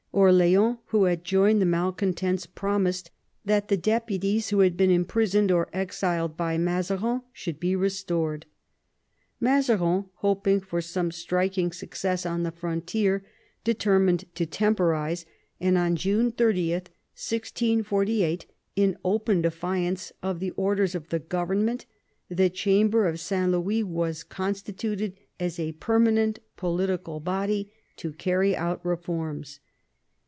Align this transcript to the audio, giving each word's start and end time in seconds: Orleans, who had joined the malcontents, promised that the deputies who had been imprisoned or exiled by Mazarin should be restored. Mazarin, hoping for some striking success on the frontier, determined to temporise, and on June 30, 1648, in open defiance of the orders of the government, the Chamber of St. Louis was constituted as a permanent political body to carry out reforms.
Orleans, 0.13 0.75
who 0.87 1.05
had 1.05 1.23
joined 1.23 1.61
the 1.61 1.65
malcontents, 1.65 2.45
promised 2.45 3.11
that 3.45 3.69
the 3.69 3.77
deputies 3.77 4.49
who 4.49 4.59
had 4.59 4.75
been 4.75 4.91
imprisoned 4.91 5.51
or 5.53 5.69
exiled 5.71 6.35
by 6.35 6.57
Mazarin 6.57 7.21
should 7.31 7.61
be 7.61 7.77
restored. 7.77 8.45
Mazarin, 9.39 10.09
hoping 10.15 10.59
for 10.59 10.81
some 10.81 11.11
striking 11.13 11.71
success 11.71 12.25
on 12.25 12.43
the 12.43 12.51
frontier, 12.51 13.25
determined 13.63 14.25
to 14.35 14.45
temporise, 14.45 15.25
and 15.61 15.77
on 15.77 15.95
June 15.95 16.29
30, 16.33 16.71
1648, 16.73 18.47
in 18.75 18.97
open 19.05 19.41
defiance 19.41 20.11
of 20.21 20.41
the 20.41 20.51
orders 20.51 20.93
of 20.93 21.07
the 21.07 21.19
government, 21.19 21.85
the 22.27 22.49
Chamber 22.49 23.07
of 23.07 23.17
St. 23.17 23.49
Louis 23.49 23.81
was 23.85 24.23
constituted 24.25 25.13
as 25.39 25.57
a 25.57 25.71
permanent 25.71 26.39
political 26.57 27.21
body 27.21 27.71
to 27.95 28.11
carry 28.11 28.53
out 28.53 28.85
reforms. 28.85 29.61